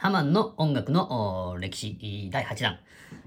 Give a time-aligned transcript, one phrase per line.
[0.00, 2.78] ハマンの音楽の歴史第8弾。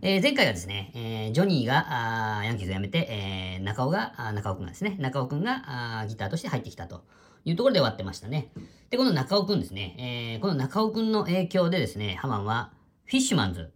[0.01, 7.03] えー、前回はですね、えー、ジョニーがヤンキーズを辞めて、えー、中尾が、中尾くんがですね、中尾くんがギターとして入ってきたと
[7.45, 8.51] いうところで終わってましたね。
[8.89, 12.73] で、この中尾くんですね、え、この中尾くんの影響でですね、ハマンは、
[13.05, 13.71] フィッシュマンズ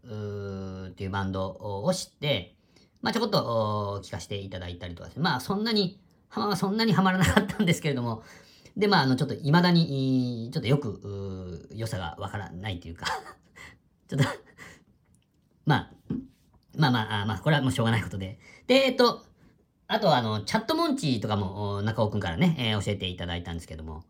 [0.89, 2.55] っていうバンドを知って、
[3.03, 8.23] まあちょこっと聞かせていただいたりとかですね、まあそんなに、ハマンはそんなにハマらなかったんですけれども、
[8.77, 13.07] で、まあ、あの、ちょっと未だに、ちょっとよく、良さがわからないというか
[14.07, 14.27] ちょっと
[15.65, 15.91] まあ、
[16.77, 18.39] まあまあ、まあ、これはもうしょうがないことで。
[18.67, 19.25] で、えっと、
[19.87, 24.03] あとあの、チャットモンチーとかも中尾くんからね、えー、教えていただいたんですけども。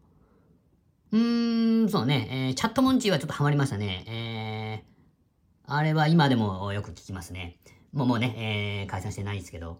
[1.11, 4.83] うーん、そうね、えー、チャットモンチーはちょっとハマりましたね。
[5.65, 7.57] えー、あれは今でもよく聞きますね。
[7.93, 9.79] もうもうね、えー、解散してないですけど。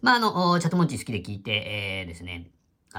[0.00, 2.50] まあ、あの、チャットモンチー好きで聞いて、えー、ですね、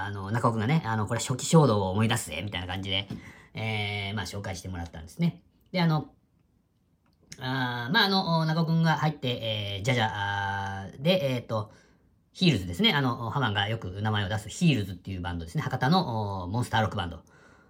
[0.05, 3.07] あの、中尾くんがね、あの、これ初期衝動を思い出すぜ、みたいな感じで、
[3.53, 5.41] えー、まあ、紹介してもらったんですね。
[5.71, 6.09] で、あの、
[7.39, 11.71] あまあ、あの、中尾くんが入って、えー、ジャジャで、えっ、ー、と、
[12.33, 12.93] ヒールズですね。
[12.93, 15.63] あの、ハマンがよく名前を出すヒールズっていうバンドですね。
[15.63, 17.21] 博多のモンスターロックバンド。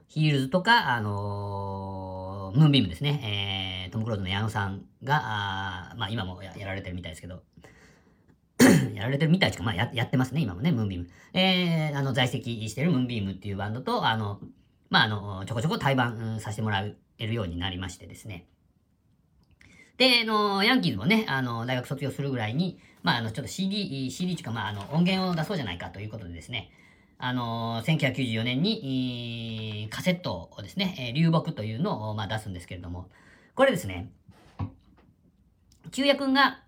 [0.08, 3.86] ヒールズとか、あのー、ムーンビームですね。
[3.88, 7.44] えー、トム・クローズの矢野さんが、あまあ今もやられてるみたいですけど、
[8.98, 11.08] やられてるみたいですか、まあややってますね、今もね、ムーンビーム。
[11.34, 14.40] えー、あの、在籍してるムーンビームっていうバンドと、あの、
[14.90, 16.86] まああの、ちょこちょこ対バン、うん、させてもら
[17.20, 18.48] えるようになりましてですね。
[19.98, 26.70] で、あの、ヤンキーズもね、あの、大学卒業するぐらいに、まあ、あの、ちょっと CD、CD とか、まあ、あの、音源を出そうじゃないかということでですね、
[27.18, 33.10] あの、1994年に、カセットをですね、え流木というのを、まあ、出すんですけれども、
[33.56, 34.12] これですね、
[35.92, 36.62] 中也くんが、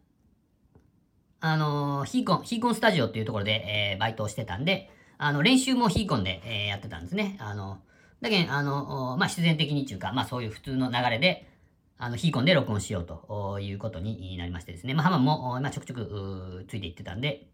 [1.42, 7.38] あの、ヒーコン、ヒーコンスタジオっていうところで、えー、バイトをしてたんで、あの、練習もヒーコンで、えー、やってたんですね。
[7.40, 7.80] あの、
[8.22, 11.48] だけど、あの、まあ、必然的にっていうか、まあ、そういう普通の流れで、
[11.98, 14.94] あの、ヒーコンで録音しようということになりましてですね。
[14.94, 17.48] まあ、ハマンも、まあ、ちょくちょく、ついていってたんで、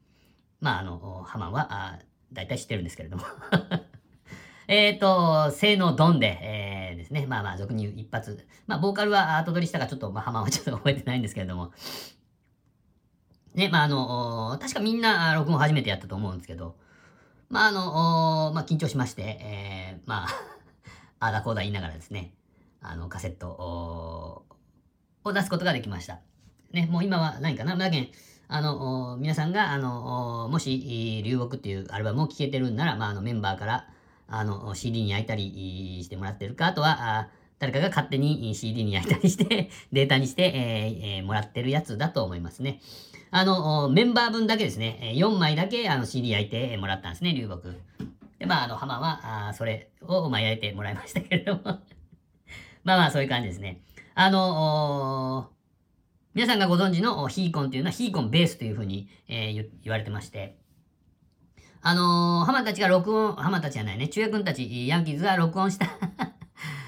[0.62, 2.00] まあ、あの、ハマンは、あ
[2.34, 3.24] 大体知ってるんですけれども
[4.68, 7.28] えっと、性能ドンで、えー、ですね。
[7.28, 8.48] まあまあ、俗に言う一発。
[8.66, 11.72] まあ、ボーカルは後取りしたかちょっと、まあ、ハマンはちょっと覚えてないんですけれども。
[13.56, 16.76] ね、まあ、あの、確かみんな録音初めてやったと思うんですけど、
[17.50, 20.28] まあ、あの、まあ、緊張しまして、えー、まあ、
[21.28, 22.34] あだこうだ言いながらですね、
[22.82, 24.46] あの、カセット
[25.24, 26.20] を出すことができました。
[26.72, 28.12] ね、もう今は何かなだけ
[28.48, 33.88] あの、皆さんが、あの、もし、流木っていうアルバムを聴けてるんなら、まあ、あの、メンバーから、
[34.28, 37.30] あの、CD に焼いたりしてもらってるか、あとは、あ
[37.66, 42.80] 誰かが勝手に CD に焼いたりして データにして、えーえー、もらってるやつだと思いますね。
[43.32, 47.76] あの、メンバー分だけですね、4枚だけあの CD 焼いてもらったんですね、流木。
[48.38, 51.62] で、まあ、あの、浜は、あそれを、まあ、焼いてもらいましたけれども
[52.84, 53.82] まあまあ、そういう感じですね。
[54.14, 55.50] あの
[56.36, 60.58] 皆さんがご存知のヒーコンというのはヒーコンベースというふうに、えー、言われてまして、
[61.82, 65.88] あのー、浜たちが録音、浜たちじゃないね、中也君たち、ヤンキーズが録音した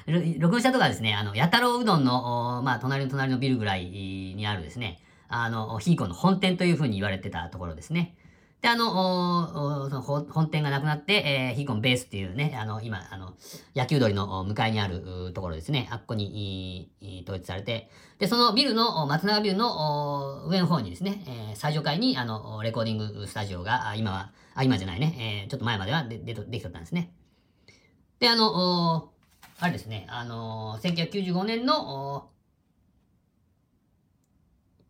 [0.07, 8.15] 録音したとかですね、あの、やたろううどんの、まあ、隣の隣のビルぐらいにあるですね、あの、ヒーコの本店というふうに言われてたところですね。
[8.61, 13.33] で、あの、その本店がなくなって、えー、ヒーコンベースっていうね、あの、今、あの、
[13.75, 16.89] 野球通りの向かいにあるところですね、あっこに
[17.23, 27.11] 統一されて、で、そのビルの、松永ビルの上の方にですね、えー、最上階に、あの、レコーディングスタジオが、今は、あ、今じゃないね、えー、ちょっと前まではででできとったんですね。
[28.19, 29.11] で、あの、
[29.59, 32.29] あれですね、あの、1995年の、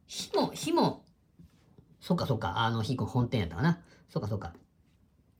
[0.07, 1.05] 火も、火も、
[2.01, 3.79] そっかそっか、あの、ヒーコン本店やったかな。
[4.09, 4.53] そっかそっか。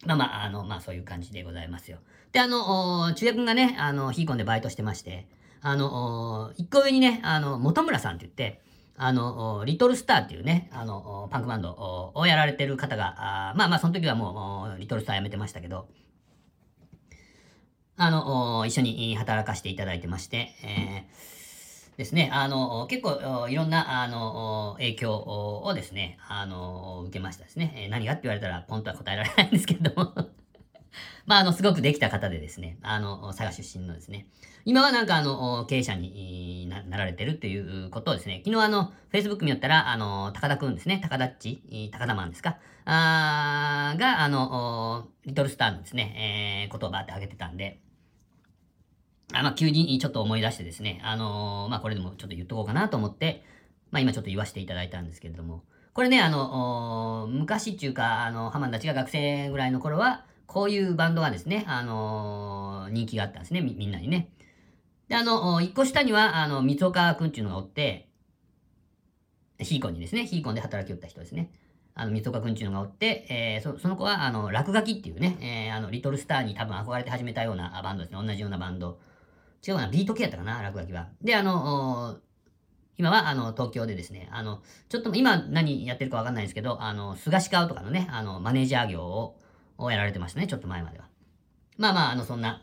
[0.05, 1.97] まあまあ、あの、まあそういう感じでございますよ。
[2.31, 5.27] で、あの、中也くんがね、あの、ヒーコンでバイトしてまして、
[5.61, 8.61] あの、一個上にね、あの、本村さんって言って、
[8.95, 11.71] あの、リトルスターっていうね、あの、パンクバンド
[12.16, 15.89] をやられてる方が、あまあまあその時はもう、リトルスター辞めてましたけど、
[17.97, 21.38] あの、一緒に働かせていただいてまして、えー
[21.97, 27.73] ですね、あの、結構いろんな、あの、影響をですね、あの、受けましたですね。
[27.76, 30.14] え何がって言われたら、ポンとは答えられないんですけれども。
[31.26, 34.28] まあ、あの、すごくできた方でですね、あの、佐賀出身のですね、
[34.64, 47.79] 今はなんかあの、経営者になられてるっていうことをですね、昨日あの、Facebook 見よったら、あの、高田くんですね、高田っち、高田マンですか、あが、あの、リトルスターのですね、えー、言葉ってあげてたんで、
[49.39, 53.43] あまあ、急にちょっと思い出してですね、あの、まあ、これでもちょっと言っとこうかなと思って、
[53.91, 55.63] まあ、今ちょっと言わせていただいたんですけれども、
[55.93, 64.29] これね、あの、昔っていうか、あの、ハマンたちが学生ぐらいの頃は、こういうバンドがですね、あの、人気があったんですねみ、みんなにね。
[65.07, 68.09] で、あの、一個下には、あの、三岡くんっていうのがおって、
[69.59, 71.51] ヒーコンにですね、ヒーコンで働きよった人ですね。
[71.95, 78.23] あの、三岡くんっていうのがおって、えー、そその子は、あの、落書きっていうね、えー、あの、リトルスターに多分憧れて始めたようなバンドですね。
[78.23, 78.99] 同じようなバンド。
[79.65, 81.09] 違うな、ビート系やったかな、落書きは。
[81.21, 82.17] で、あの、
[82.97, 89.37] 今は、あの、東京でですね、あの、ちょっと今何やってるかわかんないんですけど、あの、菅氏顔とかのね、あの、マネージャー業を、
[89.77, 91.05] をやられてましたね、ちょっと前までは。
[91.77, 92.61] まあまあ、あの、そんな、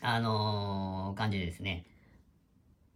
[0.00, 1.84] あのー、感じでですね、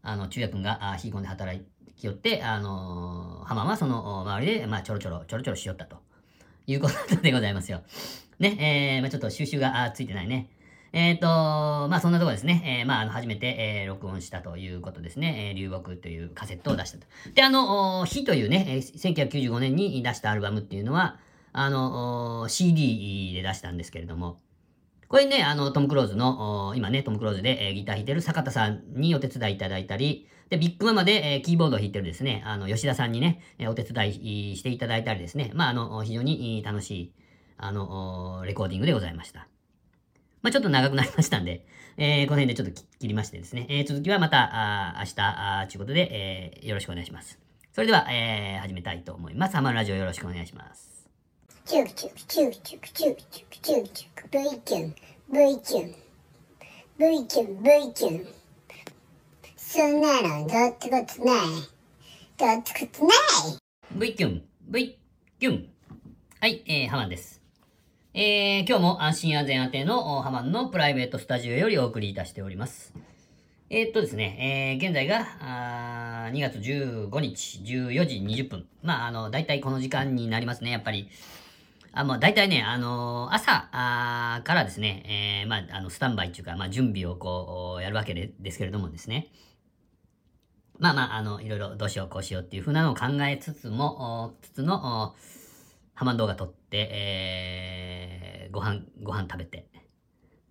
[0.02, 1.62] あの、中也くんが、あ、引き込んで働
[1.96, 6.08] きよって、あのー、浜はその周りで、まあ、ちょろちょろ、ちょろちょろしよったと。
[6.68, 7.82] いうことでございますよ。
[8.38, 10.50] ね、えー、まあちょっと収集がついてないね。
[10.92, 12.80] えっ、ー、と、まあそんなところですね。
[12.80, 15.50] えー、まああの、初めて、えー、録音したということですね。
[15.50, 17.06] えー、流木というカセットを出したと。
[17.34, 21.18] で、あの、火というね、えー、1995年に出したアルバムっていうのは、
[21.52, 24.40] あの、CD で出したんですけれども、
[25.08, 37.12] これね、あの、トム・クローズの、今ね、トム・クローズで、えー、ギター弾いてる坂田さんにお手伝いいただいたり、で、ビッグママで、えー、キーボードを弾いてるですね、あの、吉田さんにね、えー、お手伝いしていただいたりですね、まあ、あの、非常に楽しい、
[37.56, 39.48] あの、レコーディングでございました。
[40.42, 46.08] まあ、ちょっと長くなりましたんで、えー、この辺でちょっと切りましてですね、えー、続きはまた、あ明日、ということで、
[46.56, 47.38] えー、よろしくお願いします。
[47.72, 49.56] それでは、えー、始めたいと思います。
[49.56, 51.08] ハマるラジオよろしくお願いします。
[51.64, 54.94] チュクチュクチュクチュクチュクチュクチュクチュク V キュン
[55.30, 55.94] V キュン
[56.98, 58.26] V キュン V キュン
[59.54, 61.46] そんなのどうってことない
[62.38, 63.14] どうってことない
[63.92, 64.98] V キュン V
[65.38, 65.68] キュン
[66.40, 67.37] はい、えー、ハマンです。
[68.20, 72.92] えー、今日も安心安全宛てのハマンのプライベートスタジオよりお送りいたしております。
[73.70, 78.66] えー、っとですね、えー、現在が、あ2月15日14時20分。
[78.82, 81.08] まあ、あの、だいたいこの時間になりますね、やっぱり。
[81.92, 89.28] あ、まあ、だいたいね、あのー、朝あからですね、えー、まあ、あの、スタンバイっていうか、まあ、準備をこう、やるわけでですけれどもですね。
[90.80, 95.14] まあまあ、あの、いろいろどうしよう、こうしようっていうふうなのを考えつつも、つつの、
[95.98, 97.87] ハマン動画撮って、えー、
[98.50, 99.68] ご飯、ご飯食べて、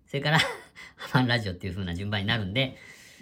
[0.06, 0.38] それから
[0.96, 2.76] ハマンラジオっていう風な順番になるんで、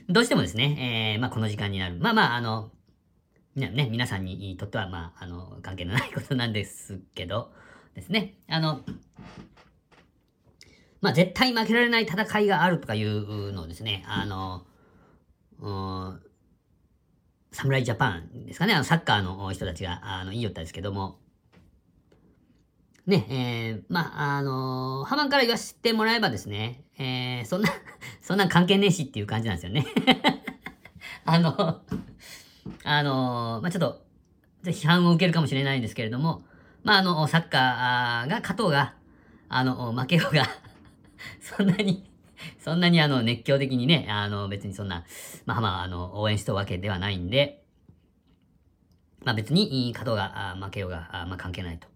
[0.08, 1.96] どうしてもですね、えー、まあこの時間になる。
[1.96, 2.70] まあまあ、あの、
[3.55, 7.52] ね、皆さんにとっては、まあ、あの、関係のないことなんですけど、
[7.94, 8.34] ですね。
[8.49, 8.84] あの、
[11.00, 14.67] まあ絶対負けられない戦いがあるとかいうのをですね、あの、
[17.52, 21.19] 侍ジャパンですかね、あのサッカーの人たちが、あの、言いよったですけども、
[23.06, 27.69] ね、えー、まあ、あのー、ハマンから言わせてもらえばですね、えー、そんな
[28.20, 29.87] そんな関係ねえしっていう感じなんですよね
[31.25, 31.82] あの、
[32.82, 34.05] あのー、まあ、ちょっと、
[34.64, 36.43] 批判を受けるかもしれないんですけれども、
[36.82, 38.94] まあ、あの、サッカーが勝とうが、
[39.49, 40.44] あの、負けようが
[41.41, 42.11] そんなに
[42.58, 45.05] そんなにあの、熱狂的にね、あの、別にそんな、
[45.44, 47.62] まあ、まあ、あの、応援したわけではないんで、
[49.25, 51.88] まあ別に、勝とうが、負けようが、まあ関係ないと。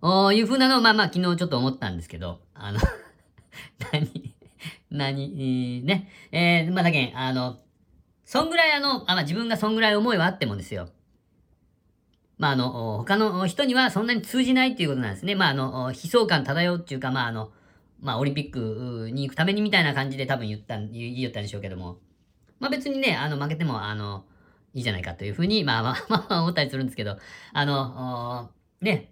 [0.00, 2.78] おいう風なのを、まあまあ昨日ちょっと思ったんですけど、あの
[3.92, 4.34] 何、
[4.90, 7.58] 何、ね、えー、まあだけん、あの、
[8.24, 10.90] そんぐらいあの、あまあ自分がそんぐらい思いはあってもですよ。
[12.38, 15.34] まああの、他の人にはそんなに通じないっていうことなんですね。
[15.34, 17.50] まああの、悲壮感漂うっていうか、まああの、
[18.00, 21.98] まあオリンピックに行くためにみたいな感じで多分言った、言いよったんでしょうけども。
[22.60, 24.24] まあ別にね、あの、負けても、あの、
[24.74, 27.16] いいじゃないかというふうに、まあまあまあ思ったりするんですけど、
[27.52, 28.50] あの、
[28.80, 29.10] ね、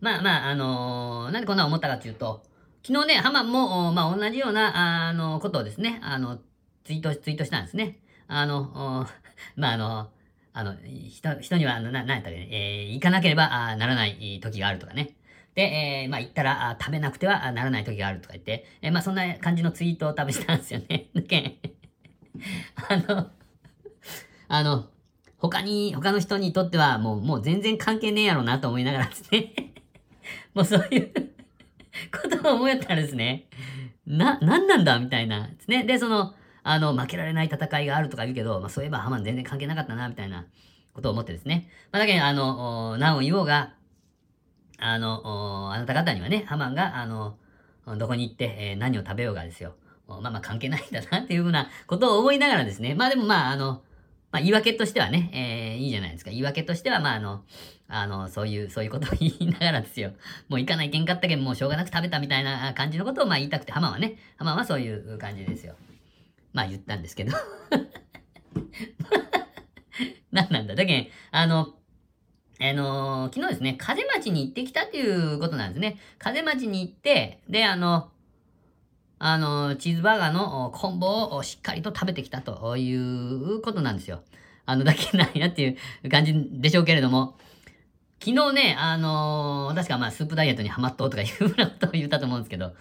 [0.00, 2.42] まあまあ、あのー、なんでこんな思ったかというと、
[2.82, 6.38] 昨日ね、ハマも、まあ同じような、あの、ことをですね、あの、
[6.84, 7.98] ツイート、ツイートしたんですね。
[8.26, 9.06] あの、
[9.56, 10.10] まああの、
[10.52, 10.74] あの、
[11.08, 15.16] 人、人には、な、なんやったっけ、えー、行かなければあならない時があるとかね。
[15.54, 21.10] で、えー、まあ行ったらあ食べなくてはならない時があるとか言って、えー、まあそんな感じのツイートを多分したんですよね。
[22.88, 23.30] あの、
[24.48, 24.88] あの、
[25.38, 29.69] 他に、他の人にとってはもう、もう全然関係ねえやろうなと思いながらですね
[30.54, 31.12] もうそういう
[32.12, 33.46] ことを思ったらですね、
[34.06, 35.48] な、なんなんだみたいな。
[35.48, 35.84] ですね。
[35.84, 40.46] で、その、あの、負けられない戦いがあるとか言うけど、まあそういえばハマン全然関係なかったな、みたいな
[40.92, 41.68] ことを思ってですね。
[41.92, 43.74] まあだけど、あの、何を言おうが、
[44.78, 47.36] あの、あなた方にはね、ハマンが、あの、
[47.98, 49.74] どこに行って、えー、何を食べようがですよ。
[50.06, 52.94] まあまあ関係ないんだなっていうふうなことを思いながらですね。
[52.94, 53.82] まあでもまあ、あの、
[54.32, 56.30] まあ言い訳としてはね、えー、いいじゃないですか。
[56.30, 57.44] 言い訳としては、まああの、
[57.88, 60.12] あの、そういう、そういうことを言いながらですよ。
[60.48, 65.74] もう行かないけんかったけん、もうしょうがなく食べたみたいな感じのことをまあ言いたくて、ハマはね、ハマはそういう感じですよ。
[66.52, 67.32] まあ言ったんですけど。
[70.32, 70.74] 何なんだ？
[70.76, 71.74] だけん、あの、
[72.60, 75.98] あの、昨日ですね、風町に行ってきたっていうことなんですね。
[76.18, 78.10] 風町に行って、で、あの、
[79.22, 84.22] あの、チーズバーガーのコンボをしっかりと食べてきたということなんですよ。
[84.64, 87.36] あの、だけなんやっていう感じでしょうけれども、
[88.18, 92.72] 昨日ね、あの、確かまあ、スープダイエットにハマっとうとかいうふうなことを言ったと思うんですけど、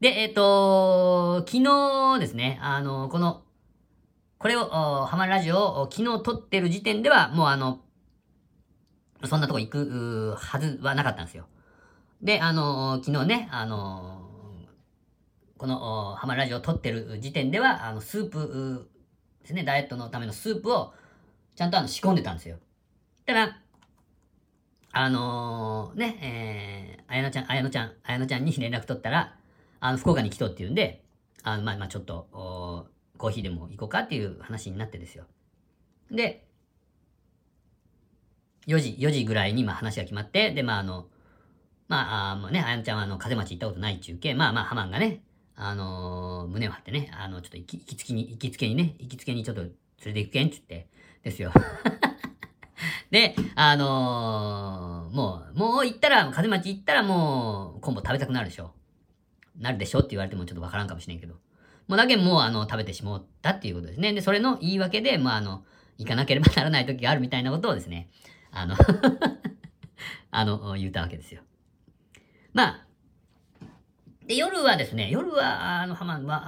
[0.00, 3.42] で、えっ、ー、と昨日ですね、あの、この、
[4.38, 4.64] これを、
[5.04, 7.80] ハマるラジオを昨日撮ってる時点では、もうあの、
[9.24, 11.46] そんなとこ行くはずはなかったんですよ。
[12.22, 14.25] で、あの、昨日ね、あの、
[15.58, 18.88] この、ハマラジオを撮ってる時点では、あの、スープ
[19.42, 20.92] ですね、ダイエットのためのスープを、
[21.54, 22.58] ちゃんとあの、仕込んでたんですよ。
[23.24, 23.58] たら、
[24.92, 29.36] あのー、ね、えー、あやのちゃん、あやのちゃん、あやのちゃんに連絡取ったら、
[29.80, 31.04] あの、福岡に来とって言うんで、
[31.42, 32.28] あの、まあ、まあ、ちょっと、
[33.18, 35.26] コーヒーでも行こうかっていう話になってですよ。
[36.10, 36.46] で、
[38.66, 41.08] 4時、4時ぐらいにまあ話が決まって、で、まああの、
[41.88, 45.22] まあ、あまあね、あやのちゃんはあの、風町行ったことない中継、まあまあ、ハマンがね、
[45.56, 49.72] あのー、胸を張ってね、あの、ちょっと行き、つきに、行きつけにね、行きつけにちょっと連
[50.04, 50.88] れて行くけんって言って、
[51.22, 51.50] ですよ。
[53.10, 58.74] で、あのー、もう、もう行ったら、風町行ったらもう、コンボ食べたくなるでしょ。
[59.58, 61.34] なるでしょって言われてもちょっとわからんかもしれんけど。
[61.88, 64.12] もうだけもう、あの、食べてしもったっていうことですね。
[64.12, 65.64] で、それの言い訳で、まあ、あの、
[65.98, 68.10] 行かなければならない時があるみたいなことをですね、
[68.50, 68.76] あの
[70.30, 71.42] あの、言ったわけですよ。
[72.52, 72.85] まあ、
[74.26, 76.42] で、夜はですね、夜は、あの、ハマンは、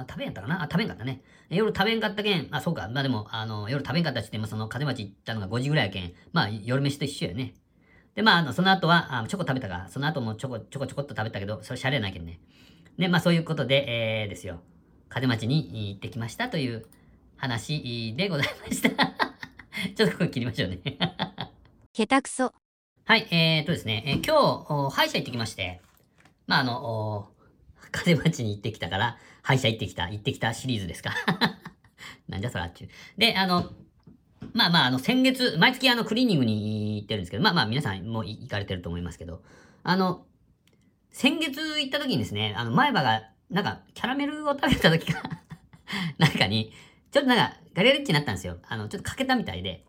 [0.00, 0.62] あ食べんやったかな？
[0.62, 1.22] あ、食べんかったね。
[1.48, 2.88] 夜食べんかったけん、あ、そうか。
[2.88, 7.54] まあでも、あの、夜食べんかったっつっても、その、風町行ったのが5時ぐらいやけん、まあ、夜飯と一緒やね。
[8.14, 12.40] で、まあ、あの、その後は、あチョコ食べたか、その後もちょこちょこちょこっと食べたけど、それシャレないけんね。
[12.98, 14.60] ね、まあそういうことで、えー、ですよ。
[15.08, 16.86] 風町に行ってきましたという
[17.36, 18.90] 話でございました。
[19.96, 20.80] ちょっとこれ切りましょうね。
[21.92, 22.52] 下手くそ。
[23.06, 25.80] はい、えーとですね、えー、今日、歯医者行ってきまして、
[26.50, 27.28] まあ、あの、
[27.92, 31.14] 風町に行ってきたから、歯医者行ってきた、行ってきたシリーズですか。
[32.26, 32.88] なんじゃそらっちゅう。
[33.16, 33.70] で、あの、
[34.52, 39.44] まあまあ、あの、先月、毎月あの、クリーニングに行ってるんですけど、まあまあ、皆さんも行かれてると思いますけど、
[39.84, 40.26] あの、
[41.10, 45.22] 先月行った時にですね、あの、前歯が、なんか、キャラメルを食べた時か
[46.18, 46.72] なんかに、
[47.12, 48.58] ちょっとなんか、ガリガリッチになったんですよ。
[48.68, 49.84] あの、ちょっと欠けたみたいで。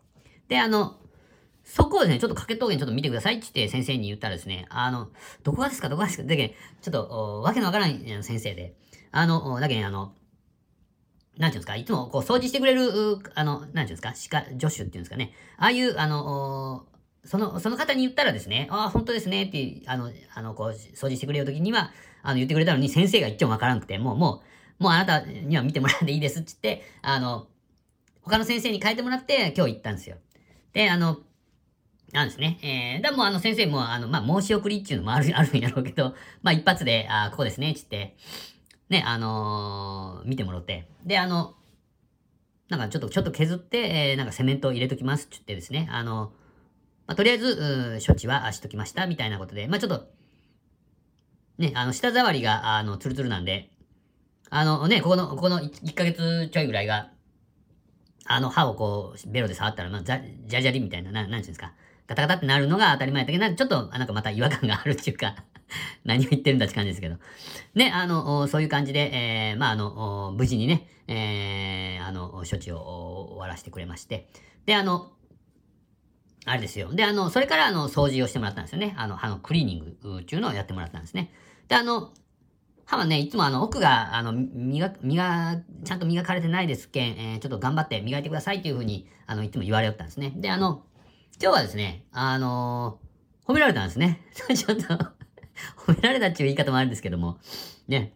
[0.46, 1.01] で、あの、
[1.64, 5.08] そこをですね、ちょっとかけ峠にちょっと見てくださいって言って先生に言ったらですね、あの、
[5.42, 5.88] どこがですか？
[5.88, 6.24] どこがですか？
[6.24, 8.74] だけちょっと、わけのわからない先生で、
[9.10, 10.12] あの、だけね、あの、
[11.38, 12.90] なんていうんですか、いつもこう掃除してくれる、
[13.34, 15.32] あの、なんていうんですか、歯科助手っていうんですかね？
[15.56, 16.86] ああいう、あの、
[17.24, 21.92] その、その方に言ったらですね、ああ、本当ですね、って、あの、あの、こう、掃除してくれるときには、
[22.22, 24.42] あの、言ってくれたのに先生が一丁わからんくて、もう、も
[24.80, 27.46] う、もうあなたには見てもらっていいですって言って、あの、
[28.22, 30.16] 他の先生に変えてもらって今日行ったんですよ。
[30.72, 31.18] で、あの、
[32.12, 32.58] なんですね。
[32.62, 38.16] えー、だもうあの先生も、あの、まあ、申し送りっていうのもある、 あるんやろうけど、まあ、一発で、あここですね、つって、
[38.90, 40.88] ね、あのー、見てもらって。
[41.04, 41.54] で、あの、
[42.68, 46.32] なんかちょっと、ちょっと削って、えー、なんかセメントを入れときます、つってですね、あの、
[47.06, 50.10] まあ、とりあえず、処置はしときました、みたいなことで、まあ、ちょっと、
[51.56, 53.70] ね、あの、舌触りが、あの、ツルツルなんで、
[54.50, 57.10] あのね、ここの、ここの 1, 1ヶ月ちょいぐらいが、
[58.26, 61.72] あの歯をこう、ベロで触ったら、まあ、じゃ、じゃじゃりみたいな、ななんていうんですか。
[62.06, 65.36] ガタガタってなるのが当たり前だけど、ちょっと、なんかまた違和感があるっていうか
[66.04, 67.16] 何を言ってるんだって感じですけど。
[67.74, 74.28] ね、あの、そういう感じで、えー、まあ、あの、無事にね、えー、あの、処置を終わらせてくれまして。
[74.66, 75.12] で、あの、
[76.44, 76.92] あれですよ。
[76.92, 78.94] で、あの、それからあの、掃除をしてもらったんですよね。
[78.96, 81.32] あの、歯のクリーニングっていうのをやってもらったんですね。
[81.68, 82.12] で、あの、
[82.84, 90.32] 歯はね、いつもあの、奥が、あの、磨、磨、ちゃんと磨かれてないですけん、えー、ちょっと頑張って磨いてくださいっていうふうに、あの、いつも言われよったんですね。
[90.36, 90.84] で、あの、
[91.40, 94.20] 今日はですね、あのー、褒められたんですね。
[94.34, 94.84] ちょっと
[95.86, 97.38] 褒められたっていう言い方もあるんですけども、
[97.88, 98.14] ね。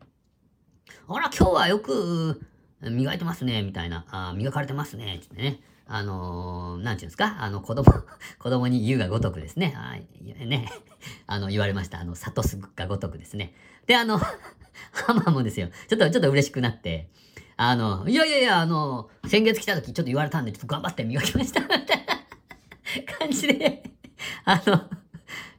[1.09, 2.41] あら、今日はよく、
[2.83, 4.05] 磨いてますね、みたいな。
[4.11, 5.61] あ磨かれてますね、ってね。
[5.89, 7.37] あのー、なんていうんですか？
[7.41, 7.93] あの、子供、
[8.39, 9.73] 子供に言うがごとくですね。
[9.77, 10.07] はい、
[10.47, 10.71] ね。
[11.27, 12.01] あの、言われました。
[12.01, 13.55] あの、諭すがごとくですね。
[13.87, 15.69] で、あの、ハマもですよ。
[15.89, 17.09] ちょっと、ちょっと嬉しくなって、
[17.57, 21.61] あの、いやいやいや、あの、先月来た時ちょっと言われたんで、ちょっと頑張って磨きました。
[21.61, 22.06] みたいな。
[23.03, 23.83] 感じで、
[24.45, 24.88] あの、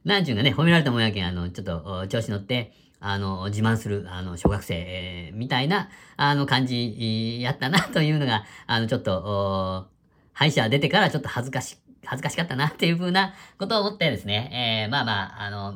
[0.03, 9.88] なんちゅうかね、褒められたもんやけん、あの、ちょっと、調子乗って、あの、自慢する、あの、小学生、えー、みたいな、あの、感じ、やったな、というのが、あの、ちょっと、
[10.34, 15.74] 歯医者出てからちょっと恥ずかし、恥ずかしかったな、っていうふうなことを思ってですね、えー、まあまあ、あの、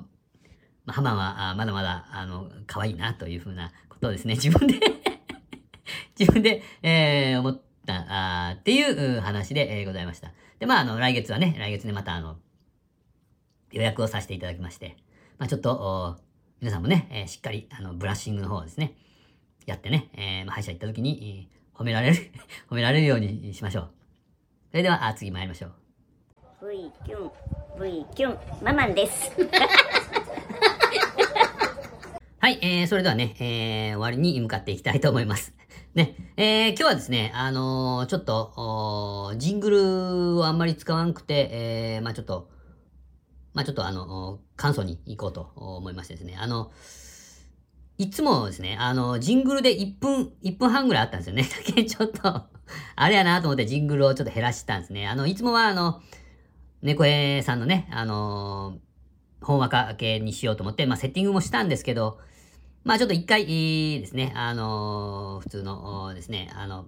[0.86, 4.80] まあ、ハマンは、まだまだ、あの、可愛いな、というふうなことをですね、自分で
[6.18, 10.32] 自分で、えー、思った、あっていう話で、えー、ございました。
[10.62, 12.38] で、まあ、あの、来月はね、来月でまた、あの、
[13.72, 14.96] 予約をさせていただきまして、
[15.39, 16.18] まあ、ちょっと、
[16.60, 18.94] 皆さんもね、えーしっかり、あの、ブラッシングの方をですね、
[19.65, 22.15] やってね、えーまあ、歯医者行った時に、えー褒められる、
[22.70, 23.89] 褒められるようにしましょう。
[24.70, 25.74] それでは、あ次参りましょう。
[26.70, 27.32] V キュン
[27.82, 29.32] V キュンママンです
[32.38, 35.56] はい、えー、それではね、えー、終わりに向かっていきたいと思います。
[35.93, 42.50] ね、えー、今日はですね、あのーちょっと、ジングルをあんまり使わなくて、えー、まあちょっと、
[43.53, 46.71] まあちょっとあの、簡素に行こうと思いましてですね、あの、
[47.98, 51.43] いつもですね、あの、ジングルで1分、1分半ぐらいあったんですよね。
[51.67, 52.45] だけちょっと、
[52.95, 55.10] あれやなと思ってジングルをちょっと減らしたんですね。
[55.10, 56.01] あの、いつもはあの、
[56.81, 62.17] 猫絵さんのね、あのー、本話系にしようと思って、まあセッティングもしたんですけど、
[62.84, 66.88] まあちょっと一回ですね、あのー普通のですね、あの、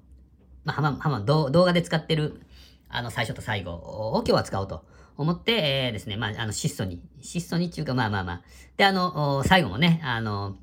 [0.63, 2.41] まあ、はま、はま、動画で使ってる、
[2.89, 4.85] あの、最初と最後を今日は使おうと
[5.17, 8.41] 思って、えーですね、まあ、あの、質素に、質素にっていうか、まあまあまあ。
[8.75, 10.55] で、あの、最後もね、あの、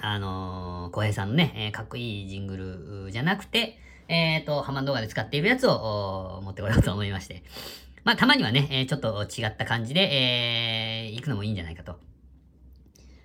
[0.00, 3.78] あのー、小平さんのね、えーかっこいいジングルじゃなくて、
[4.08, 7.44] えっ、と、ハマ動画で使っているやつを持ってこようと思いまして。
[8.02, 12.00] まあ、たまにはね、えーちょっと違った感じで、えー行くのもいいんじゃないかと。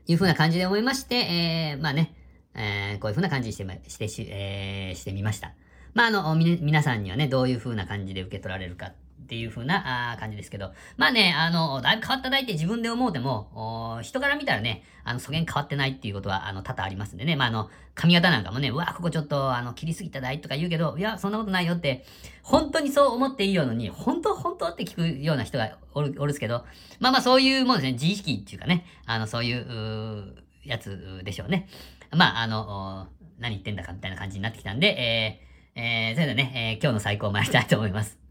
[0.08, 2.14] いう風な感じで思いまして、えーまあね、
[2.56, 5.54] えーこういう風な感じにしてま、してし、えーしてみました。
[5.94, 8.94] まあ、あの、み、皆さんにはね、どういう風な感じで受け取られるかっ
[9.28, 22.06] っていう風なあ感じですけど、まあね、あの、だいぶ変わった台って自分で思うても、人から見たらね、あの、そげん変わってないっていうことは、あの、多々ありますんでね、まあ、あの、髪型なんかもね、うわ、ここちょっと、あの、切りすぎた台とか言うけど、いや、そんなことないよって、
[22.42, 26.66] 本当にそう思っていいように、本当本当って聞くような人がおる、おるっすけど、
[27.00, 31.68] まあまあそういうもんですね、自意識っていうかね、あの、そういう、うやつでしょうね。
[32.12, 33.08] まあ、あの、
[33.40, 38.27] 何言ってんだかみたいな感じになってきたんで、えー、えー、それではね、えー今日の最高を参りたいと思います。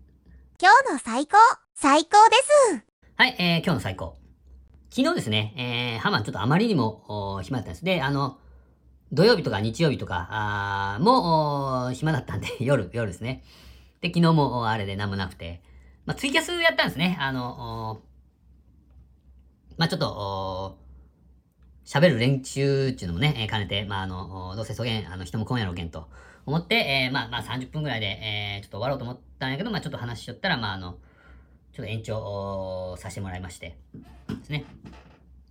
[0.59, 1.37] 今日の最高、
[1.75, 2.37] 最高で
[2.77, 2.83] す。
[3.17, 4.17] はい、えー、今日の最高。
[4.89, 5.53] 昨日ですね、
[5.95, 7.85] えー、ハマンちょっとあまりにも暇だったんです。
[7.85, 8.39] で、あの、
[9.13, 13.45] 土曜日とか日曜日とか、あーもう暇だったんで、 夜、夜ですね。
[14.01, 15.61] で、昨日もあれで何もなくて、
[16.07, 17.19] まあ、ツイキャスやったんですね。
[17.21, 18.01] あの、
[19.77, 20.79] まあ、ちょっと、お
[21.85, 26.09] 喋る練習っていうのもね、えー兼ねて、まあ、あの、どうせそげん、あの、人も今夜のけんと
[26.47, 30.99] 思って、えーまあ、まあ、30分ぐらいで、えーちょっと終わろうと思ったんやけど、まあ、ちょっと話しちゃったら、まあ、あの、
[31.73, 33.77] ちょっと延長させてもらいまして、
[34.29, 34.65] ですね。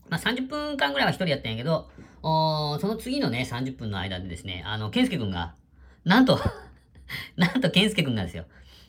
[0.10, 1.90] まあ、30分間ぐらいは一人やったんやけど、
[2.24, 5.54] おその次のね、30分の間でですね、あの、ケンスケくんが、
[6.04, 6.40] なんと、
[7.38, 8.46] なんとケンスケくんがですよ、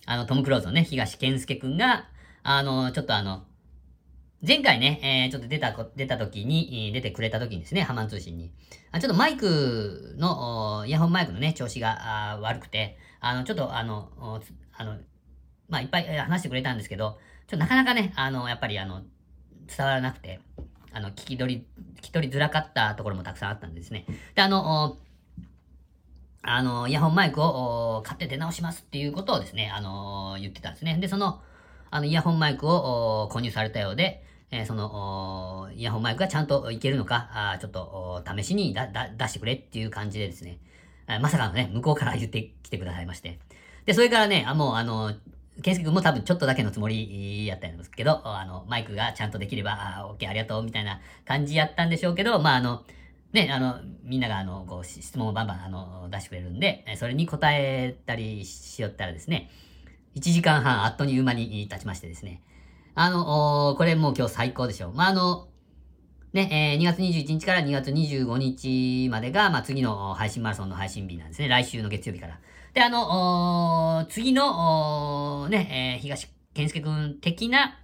[0.06, 2.08] あの、トム・クローズのね、東健介くんが、
[2.42, 3.44] あの、ちょっとあの、
[4.44, 8.52] 前回ね、えーちょっと出たこ、出た時に、出てくれた時にですね、ハマン通信に。
[8.92, 14.10] あちょっとマイクの、イヤホンマイクのね、調子があ悪くて、あの、ちょっとあの、
[14.72, 14.98] あの、
[15.68, 19.02] まあ、いっぱい話してくれたんですけど、ちょっとなかなかね、あの、やっぱりあの、
[19.66, 20.40] 伝わらなくて、
[20.92, 24.04] あの、聞き取り、聞き取りづらかったところもたくさんあったんですね。
[24.34, 24.98] で、あの、
[26.42, 30.96] あの、イヤホンマイクを買って出直しますっていうことをですね、あの、言ってたんですね。
[30.98, 31.42] で、その、
[31.90, 40.58] あの、イヤホンマイクを購入されたようで、えーその、イヤホンマイクがちゃんといけるのか、あちょっと、試しに出してくれっていう感じでですね、
[41.20, 43.38] まさかのね、向こうから言ってきてくださいまして。
[43.84, 45.14] で、それからね、あ、もうあの、
[45.62, 52.84] 健介君も多分ちょっとだけのつもりやったんですけど、あの、マイクがちゃんとできれば、あー、オッケーありがとう、みたいな感じやったんでしょうけど、まあ、あの、
[53.32, 59.50] ね、あの、みんなが、あの、こう、質問をバンバン、あの、出してくれるんで、それに答えたりしよったらですね、
[60.16, 62.42] 1時間半あっという間に経ちましてですね、
[62.94, 64.94] あの、これもう今日最高でしょう。
[64.94, 65.48] まあ、あの、
[66.32, 71.48] ね、えー2月21日から2月25日までが、まあ、次の配信マラソンの配信日なんですね。
[71.48, 72.40] 来週の月曜日から。
[72.72, 77.78] で、あの、次の、ね、えー東健介くん的な、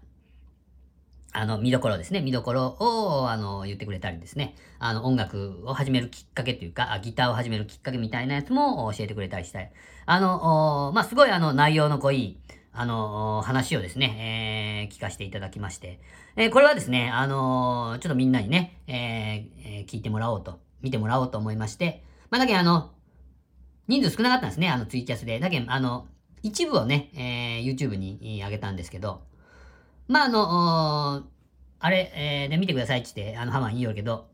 [1.34, 2.20] あの、見どころですね。
[2.20, 4.54] 見どころを、あの、言ってくれたりですね。
[4.78, 9.72] あの、音楽を始めるきっかけというか、ギターを始めるきっかけみたいなやつも教えてくれたりしたい。
[10.04, 12.38] あの、まあ、すごいあの、内容の濃い、
[12.74, 16.00] あの、話をですね、えー聞かせていただきまして。
[16.36, 22.02] えーこれはですね、あのちょっとみんなにね、えーえ聞いてもらおうと、見てもらおうと思いまして。
[22.30, 22.90] まあ、だけあの、
[23.88, 25.38] 人数少なかったんですね、あの、ツイキャスで。
[25.40, 26.06] だけ、あの、
[26.42, 29.22] 一部をね、えー YouTube に上げたんですけど、
[30.08, 31.24] まあ、あの、
[31.78, 34.28] あれ、えーで、見てくださいって言って、あの、ハマン言いよるけど、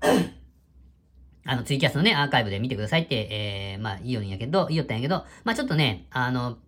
[1.44, 6.58] あの、ツイキャスのね、アーカイブで見てくださいって、えーまあ、言いよるんやけど、言いよったんやけど、まあ、ちょっとね、あの、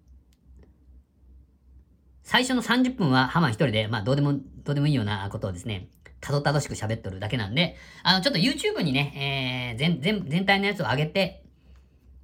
[2.22, 5.88] 最初の30分はハマン一人で、まあ、どうでも、どうでもいいようなことをですね、
[6.20, 11.42] たどたどしく喋っとるだけなんで、あの、ちょっと YouTube にね、えー、全、全、全体のやつを上げて、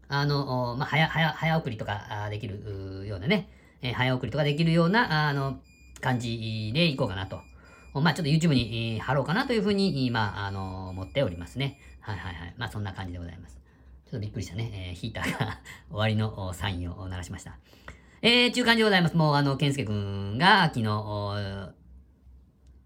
[0.09, 3.51] あの、まあ、早、早、早送りとかできるようなね、
[3.83, 5.61] えー早送りとかできるような、あの、
[6.01, 7.41] 感じでいこうかなと
[8.01, 11.79] まあちょっと YouTube にえー貼ろうかなというふうに、まああの思っておりますね。
[12.01, 12.55] はいはいはい。
[12.59, 13.59] まあそんな感じでございます。
[14.05, 14.91] ちょっとびっくりしたね。
[14.91, 17.57] えーヒーターが終わりのおサインを鳴らしました。
[18.23, 19.17] えー、中間でございます。
[19.17, 21.33] もうあの、健介くんが昨日、お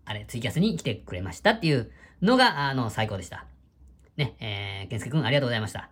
[0.04, 3.46] あれ、ツイキャスに来てくれましたっていうのが、あの、最高でした。
[4.16, 5.88] ね、えー、健介くんありがとうございました。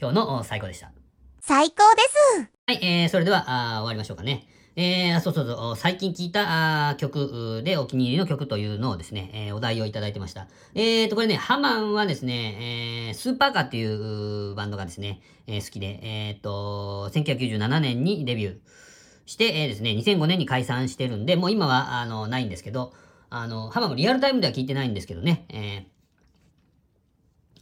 [0.00, 0.92] 今日のお最高でした。
[1.40, 2.02] 最高で
[2.38, 2.50] す。
[2.66, 4.46] はい、えー、それでは、あー終わりましょうかね。
[4.80, 10.46] えー、そうそうそう、最近聴いた曲でお気に入りの曲というのをですね、えーお題をいただいてました。
[10.76, 18.56] えーと、これね、ハマンはですね、えー、スーパーカーっていうバンドがですね、えー好きで、えーと、1997年にデビュー
[19.26, 22.92] して、えーですね、2005年に解散してるんで、もう今は、あの、ないんですけど、
[23.30, 25.98] あの、ハマンもリアルタイムでは聞いてないんですけどね、えー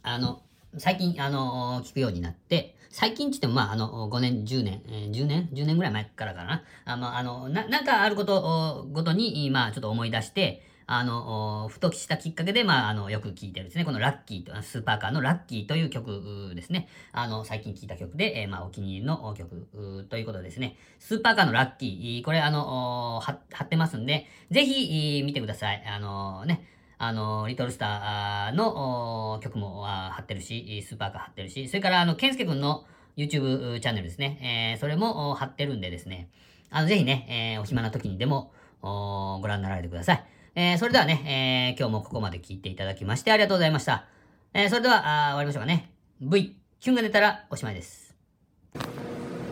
[0.03, 0.43] あの、
[0.77, 6.63] 最近、あの、聞くようになって、最近って言っても、まあ、あの、5年、10年、えー10年 ?10 年ぐらい前からかな。
[6.85, 13.83] あまあ、あの、な、なんかあることごとに、まあ、ちょっと思い出して、あの、ふとしたきっかけで、まあ、あの、よく聴いてるですね。
[13.83, 16.87] このラッキーと、スーパーカーのラッキーという曲ですね。
[17.11, 19.67] あの、最近聴いた曲で、えーまあ、お気に入りの曲
[20.09, 20.77] ということですね。
[20.99, 25.83] スーパーカーのラッキー、これ、あの、貼貼ってますんで、ぜひ、見てください。
[25.85, 26.63] あのね、
[26.99, 34.73] あの、リトルスターの曲もあ貼ってるし、スーパーカー貼ってるし、それから、あの、ケンスケくんの YouTube チャンネルですね。
[34.73, 36.29] えーそれも貼ってるんでですね、
[36.69, 40.23] あの、ぜひね、えーお暇な時にでもご覧になられてください。
[40.55, 44.05] えーそれではね、えー今日もここまで聞いていただきましてありがとうございました。
[44.53, 45.91] えーそれでは、あ終わりましょうかね。
[46.21, 48.15] V、キュンが出たらおしまいです。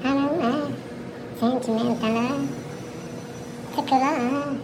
[0.04, 0.70] Hello,
[1.40, 2.48] sentimental,
[3.76, 4.58] particular,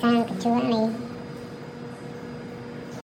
[0.00, 1.09] sanctuary.